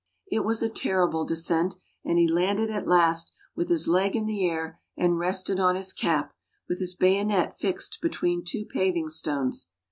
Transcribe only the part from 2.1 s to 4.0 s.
he landed at last, with his